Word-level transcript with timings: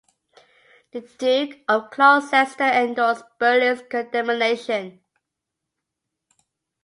The 0.93 1.01
Duke 1.19 1.59
of 1.69 1.91
Gloucester 1.91 2.63
endorsed 2.63 3.23
Burley's 3.37 3.83
condemnation. 3.87 4.99